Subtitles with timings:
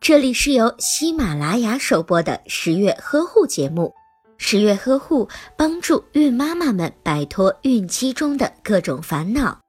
[0.00, 3.94] 这里是由喜马拉雅首播的十月呵护节目。
[4.36, 9.60] 十月呵护帮助孕妈妈们摆脱孕期中的各种烦恼。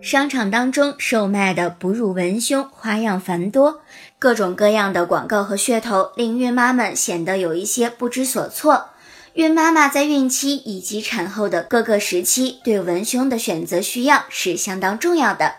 [0.00, 3.82] 商场当中售卖的哺乳文胸花样繁多，
[4.18, 8.88] 各种各样的广告和噱头令孕妈们显得有一些不知所措。
[9.34, 15.54] 孕妈妈在孕期以及产后的各个时期，对文胸的选择需要是相当重要的。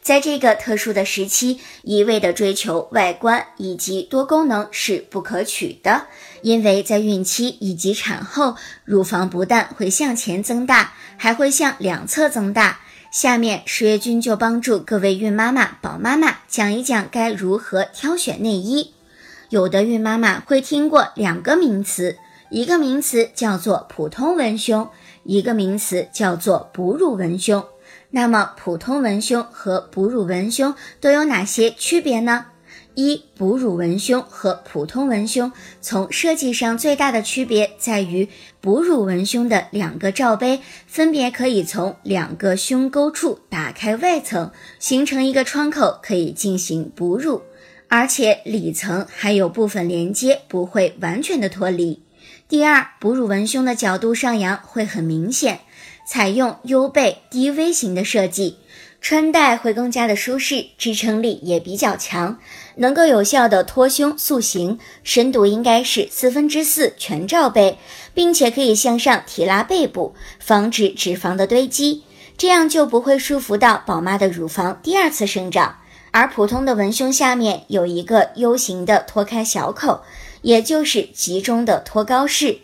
[0.00, 6.06] 在这个特殊的时期，一味的追求外观以及多功能是不可取的，
[6.42, 12.78] 因为在孕期以及产后，乳房不但会向前增大，还会向两侧增大。
[13.10, 18.92] 下面十月君就帮助各位孕妈妈、宝妈妈讲一讲该如何挑选内衣。
[19.48, 22.18] 有的孕妈妈会听过两个名词。
[22.50, 24.88] 一个名词叫做普通文胸，
[25.24, 27.64] 一个名词叫做哺乳文胸。
[28.10, 32.46] 那么，普通文胸和哺乳文胸都有哪些区别呢？
[32.94, 38.26] 一、哺乳文胸和普通文胸从设计上最大的区别在于，
[38.62, 47.42] 哺乳文胸的两个罩杯分别可以从两个胸沟处打开外层，形成一个窗口，可以进行哺乳，
[47.88, 52.05] 而且里层还有部分连接，不会完全的脱离。
[52.48, 55.62] 第二，哺乳文胸的角度上扬会很明显，
[56.06, 58.58] 采用 U 背低 V 型的设计，
[59.00, 62.38] 穿戴会更加的舒适，支撑力也比较强，
[62.76, 67.78] 能够有效的托胸塑形，深度应该是四分之四全罩杯，
[68.14, 72.04] 并且可以向上提拉背部，防止脂肪的堆积，
[72.38, 75.78] 这样就不会束缚到宝妈的乳房第二次生长。
[76.12, 80.04] 而普通的文胸下面有一个 U 型的脱开小口。
[80.46, 82.58] 也就是集中的托高式。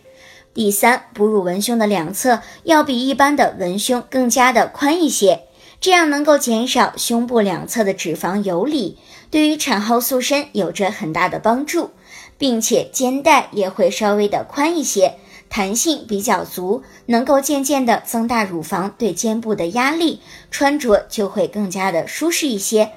[0.54, 5.40] 第三，哺乳文胸的两侧要比一般的文胸更加的宽一些，
[5.80, 8.96] 这样能够减少胸部两侧的脂肪游离，
[9.32, 11.90] 对于产后塑身有着很大的帮助，
[12.38, 15.16] 并且肩带也会稍微的宽一些，
[15.48, 20.20] 弹性比较足，能够渐渐的增大乳房对肩部的压力，
[20.52, 22.92] 穿着就会更加的舒适一些。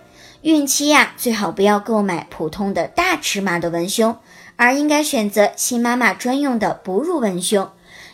[0.46, 4.16] 孕期呀，最好不要购买普通的大尺码的文胸。
[4.58, 7.68] 而应该选择新妈妈专用的哺乳文胸，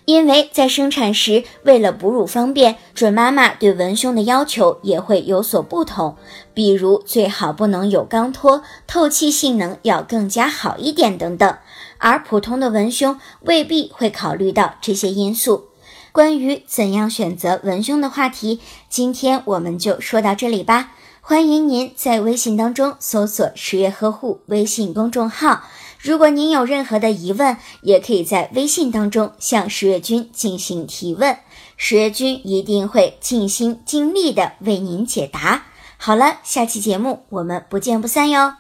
[0.06, 6.16] 因为在生产时，为了哺乳方便，准妈妈对文胸的要求也会有所不同。
[6.53, 11.58] 比如，最好不能有钢托，透气性能要更加好一点等等。
[11.97, 15.71] 而普通的文胸未必会考虑到这些因素。
[16.11, 20.91] 关于怎样选择文胸的话题，今天我们就说到这里吧。
[21.22, 25.63] 欢迎您在微信当中搜索“十月呵护”微信公众号。
[25.99, 31.38] 如果您有任何的疑问，也可以在微信当中向十月君进行提问，
[31.77, 35.66] 十月君一定会尽心尽力的为您解答。
[35.97, 38.55] 好了，下期节目我们不见不散哟。